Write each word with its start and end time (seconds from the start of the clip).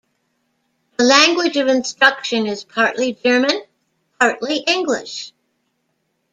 The 0.97 1.03
language 1.03 1.57
of 1.57 1.67
instruction 1.67 2.47
is 2.47 2.63
partly 2.63 3.13
German, 3.13 3.51
partly 4.19 4.57
English. 4.65 5.31